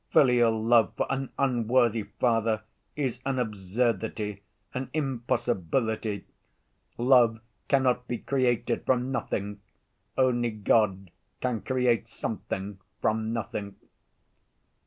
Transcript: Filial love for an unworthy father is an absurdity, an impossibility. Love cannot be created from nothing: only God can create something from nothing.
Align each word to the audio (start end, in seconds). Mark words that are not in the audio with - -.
Filial 0.11 0.63
love 0.63 0.93
for 0.97 1.05
an 1.11 1.29
unworthy 1.37 2.01
father 2.01 2.63
is 2.95 3.19
an 3.23 3.37
absurdity, 3.37 4.41
an 4.73 4.89
impossibility. 4.95 6.25
Love 6.97 7.39
cannot 7.67 8.07
be 8.07 8.17
created 8.17 8.83
from 8.83 9.11
nothing: 9.11 9.61
only 10.17 10.49
God 10.49 11.11
can 11.39 11.61
create 11.61 12.07
something 12.07 12.79
from 12.99 13.31
nothing. 13.31 13.75